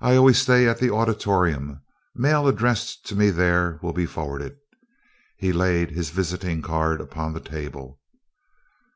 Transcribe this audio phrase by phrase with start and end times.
[0.00, 1.80] "I always stay at the Auditorium.
[2.16, 4.56] Mail addressed to me there will be forwarded."
[5.36, 8.00] He laid his visiting card upon the table.